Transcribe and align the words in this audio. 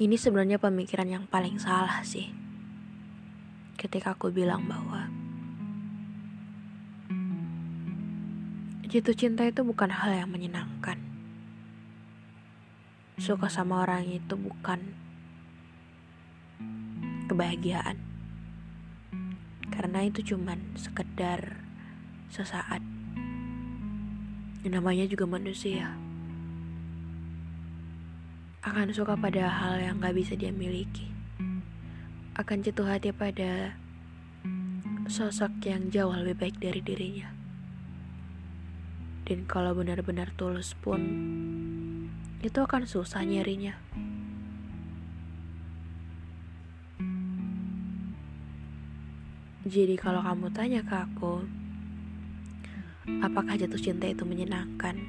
Ini 0.00 0.16
sebenarnya 0.16 0.56
pemikiran 0.56 1.04
yang 1.04 1.24
paling 1.28 1.60
salah 1.60 2.00
sih. 2.00 2.32
Ketika 3.76 4.16
aku 4.16 4.32
bilang 4.32 4.64
bahwa 4.64 5.12
Jatuh 8.90 9.14
cinta 9.14 9.46
itu 9.46 9.62
bukan 9.62 9.86
hal 9.86 10.24
yang 10.24 10.34
menyenangkan. 10.34 10.98
Suka 13.22 13.46
sama 13.46 13.86
orang 13.86 14.02
itu 14.08 14.34
bukan 14.34 14.82
kebahagiaan. 17.30 18.00
Karena 19.70 20.02
itu 20.02 20.34
cuman 20.34 20.74
sekedar 20.74 21.62
sesaat. 22.34 22.82
Namanya 24.66 25.06
juga 25.06 25.22
manusia. 25.22 25.94
Akan 28.60 28.92
suka 28.92 29.16
pada 29.16 29.48
hal 29.48 29.80
yang 29.80 30.04
gak 30.04 30.12
bisa 30.12 30.36
dia 30.36 30.52
miliki. 30.52 31.08
Akan 32.36 32.60
jatuh 32.60 32.92
hati 32.92 33.08
pada 33.08 33.72
sosok 35.08 35.64
yang 35.64 35.88
jauh 35.88 36.12
lebih 36.12 36.36
baik 36.36 36.56
dari 36.60 36.84
dirinya. 36.84 37.32
Dan 39.24 39.48
kalau 39.48 39.72
benar-benar 39.72 40.36
tulus 40.36 40.76
pun, 40.76 41.00
itu 42.44 42.58
akan 42.60 42.84
susah 42.84 43.24
nyarinya. 43.24 43.80
Jadi 49.64 49.96
kalau 49.96 50.20
kamu 50.20 50.52
tanya 50.52 50.84
ke 50.84 51.00
aku, 51.00 51.48
apakah 53.24 53.56
jatuh 53.56 53.80
cinta 53.80 54.04
itu 54.04 54.28
menyenangkan? 54.28 55.00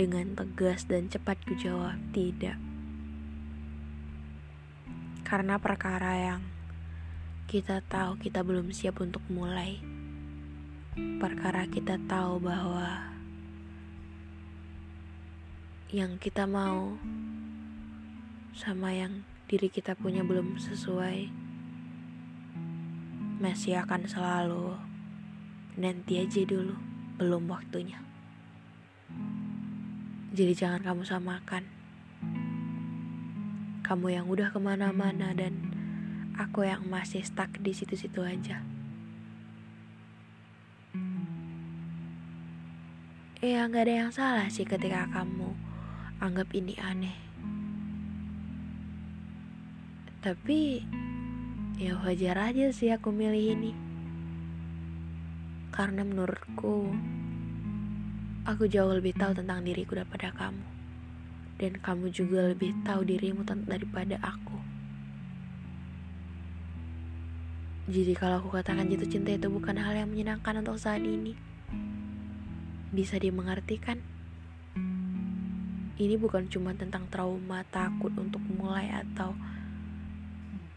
Dengan 0.00 0.32
tegas 0.32 0.88
dan 0.88 1.12
cepat 1.12 1.36
ku 1.44 1.52
jawab 1.60 2.00
tidak. 2.16 2.56
Karena 5.28 5.60
perkara 5.60 6.16
yang 6.16 6.42
kita 7.52 7.84
tahu 7.84 8.16
kita 8.16 8.40
belum 8.40 8.72
siap 8.72 9.04
untuk 9.04 9.20
mulai 9.28 9.76
perkara 11.20 11.68
kita 11.68 12.00
tahu 12.08 12.40
bahwa 12.40 13.12
yang 15.92 16.16
kita 16.16 16.48
mau 16.48 16.96
sama 18.56 18.96
yang 18.96 19.20
diri 19.52 19.68
kita 19.68 19.98
punya 19.98 20.24
belum 20.24 20.56
sesuai 20.56 21.28
masih 23.42 23.84
akan 23.84 24.08
selalu 24.08 24.78
nanti 25.76 26.24
aja 26.24 26.40
dulu 26.48 26.78
belum 27.20 27.50
waktunya 27.50 28.09
jadi 30.30 30.52
jangan 30.54 30.82
kamu 30.86 31.02
samakan 31.06 31.64
kamu 33.82 34.06
yang 34.14 34.26
udah 34.30 34.54
ke 34.54 34.58
mana-mana 34.62 35.34
dan 35.34 35.54
aku 36.38 36.62
yang 36.66 36.86
masih 36.86 37.26
stuck 37.26 37.50
di 37.58 37.74
situ-situ 37.74 38.22
aja 38.22 38.62
Ya 43.40 43.64
nggak 43.64 43.88
ada 43.88 43.94
yang 44.04 44.12
salah 44.12 44.52
sih 44.52 44.68
ketika 44.68 45.08
kamu 45.16 45.56
anggap 46.20 46.52
ini 46.52 46.76
aneh. 46.76 47.16
Tapi 50.20 50.84
ya 51.80 51.96
wajar 52.04 52.52
aja 52.52 52.68
sih 52.68 52.92
aku 52.92 53.08
milih 53.08 53.56
ini. 53.56 53.72
Karena 55.72 56.04
menurutku 56.04 56.92
aku 58.48 58.64
jauh 58.68 58.92
lebih 58.92 59.12
tahu 59.16 59.36
tentang 59.36 59.60
diriku 59.64 59.96
daripada 59.96 60.32
kamu. 60.32 60.64
Dan 61.60 61.76
kamu 61.76 62.08
juga 62.08 62.52
lebih 62.52 62.72
tahu 62.88 63.04
dirimu 63.04 63.44
daripada 63.44 64.16
aku. 64.24 64.56
Jadi 67.90 68.14
kalau 68.14 68.38
aku 68.38 68.54
katakan 68.54 68.86
jatuh 68.86 69.10
cinta 69.10 69.34
itu 69.34 69.50
bukan 69.50 69.74
hal 69.74 69.92
yang 69.98 70.08
menyenangkan 70.08 70.62
untuk 70.62 70.78
saat 70.78 71.02
ini 71.02 71.34
bisa 72.94 73.18
dimengertikan. 73.18 73.98
Ini 76.00 76.16
bukan 76.16 76.48
cuma 76.48 76.72
tentang 76.72 77.04
trauma, 77.12 77.60
takut 77.68 78.14
untuk 78.16 78.40
mulai 78.46 78.88
atau 78.88 79.36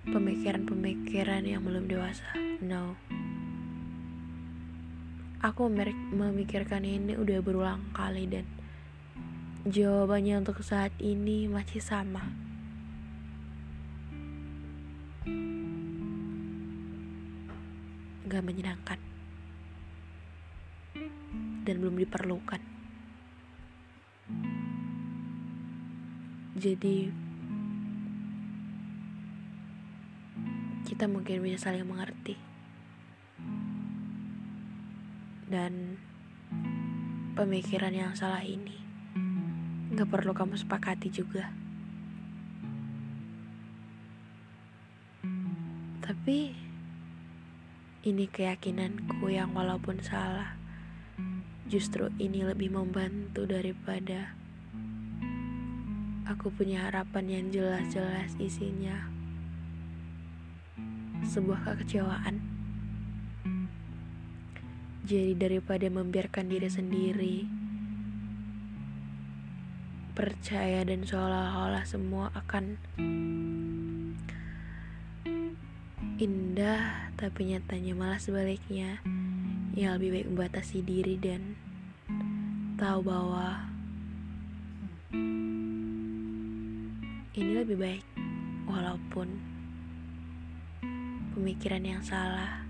pemikiran-pemikiran 0.09 1.47
yang 1.47 1.63
belum 1.63 1.87
dewasa. 1.87 2.27
No. 2.59 2.99
Aku 5.43 5.67
memikirkan 5.67 6.87
ini 6.87 7.19
udah 7.19 7.43
berulang 7.43 7.91
kali 7.91 8.31
dan 8.31 8.47
jawabannya 9.67 10.39
untuk 10.39 10.63
saat 10.63 10.95
ini 11.03 11.51
masih 11.51 11.83
sama. 11.83 12.31
Gak 18.23 18.39
menyenangkan 18.39 18.95
dan 21.67 21.75
belum 21.75 21.99
diperlukan. 21.99 22.63
Jadi, 26.55 27.11
kita 30.87 31.11
mungkin 31.11 31.43
bisa 31.43 31.67
saling 31.67 31.83
mengerti, 31.83 32.39
dan 35.53 36.01
pemikiran 37.37 37.93
yang 37.93 38.17
salah 38.17 38.41
ini 38.41 38.81
gak 39.93 40.09
perlu 40.09 40.33
kamu 40.33 40.57
sepakati 40.57 41.13
juga. 41.13 41.53
Tapi 46.01 46.57
ini 48.09 48.25
keyakinanku 48.25 49.29
yang 49.29 49.53
walaupun 49.53 50.01
salah 50.01 50.63
Justru 51.73 52.11
ini 52.21 52.45
lebih 52.45 52.69
membantu 52.69 53.49
daripada 53.49 54.37
aku 56.29 56.53
punya 56.53 56.85
harapan 56.85 57.25
yang 57.25 57.45
jelas-jelas 57.49 58.37
isinya 58.37 59.09
sebuah 61.25 61.65
kekecewaan. 61.65 62.52
Jadi 65.03 65.35
daripada 65.35 65.83
membiarkan 65.91 66.47
diri 66.47 66.71
sendiri. 66.71 67.37
Percaya 70.15 70.79
dan 70.87 71.03
seolah-olah 71.03 71.83
semua 71.83 72.31
akan 72.31 72.79
indah 76.23 77.11
tapi 77.19 77.51
nyatanya 77.51 77.93
malah 77.99 78.19
sebaliknya. 78.23 79.03
Yang 79.75 79.91
lebih 79.99 80.09
baik 80.15 80.27
membatasi 80.31 80.79
diri 80.87 81.19
dan 81.19 81.59
tahu 82.79 83.03
bahwa 83.03 83.67
ini 87.33 87.51
lebih 87.59 87.75
baik 87.75 88.05
walaupun 88.71 89.27
pemikiran 91.35 91.83
yang 91.83 91.99
salah 92.05 92.62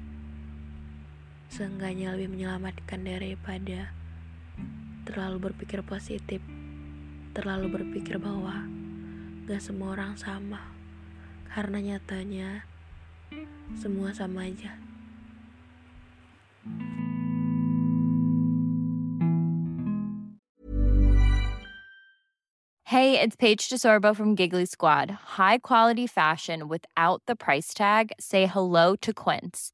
seenggaknya 1.53 2.17
lebih 2.17 2.33
menyelamatkan 2.33 3.05
daripada 3.05 3.93
terlalu 5.05 5.53
berpikir 5.53 5.85
positif, 5.85 6.41
terlalu 7.37 7.69
berpikir 7.69 8.17
bahwa 8.17 8.65
gak 9.45 9.61
semua 9.61 9.93
orang 9.93 10.17
sama, 10.17 10.73
karena 11.53 11.93
nyatanya 11.93 12.65
semua 13.77 14.09
sama 14.17 14.49
aja. 14.49 14.73
Hey, 22.89 23.21
it's 23.21 23.37
Paige 23.37 23.69
DeSorbo 23.69 24.15
from 24.17 24.33
Giggly 24.33 24.65
Squad. 24.65 25.37
High 25.37 25.61
quality 25.61 26.05
fashion 26.05 26.65
without 26.65 27.21
the 27.25 27.35
price 27.35 27.73
tag. 27.73 28.09
Say 28.19 28.45
hello 28.45 28.95
to 29.01 29.13
Quince. 29.13 29.73